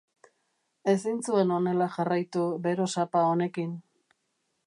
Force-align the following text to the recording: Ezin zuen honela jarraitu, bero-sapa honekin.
Ezin 0.93 1.19
zuen 1.27 1.51
honela 1.57 1.89
jarraitu, 1.97 2.47
bero-sapa 2.65 3.25
honekin. 3.29 3.79